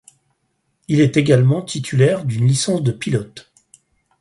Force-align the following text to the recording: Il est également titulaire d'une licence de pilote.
Il 0.87 0.99
est 0.99 1.15
également 1.15 1.61
titulaire 1.61 2.25
d'une 2.25 2.47
licence 2.47 2.81
de 2.81 2.91
pilote. 2.91 3.51